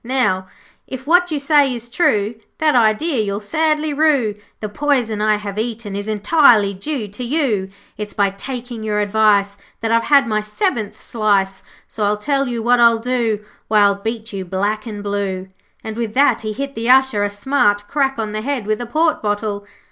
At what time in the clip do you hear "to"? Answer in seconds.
7.09-7.23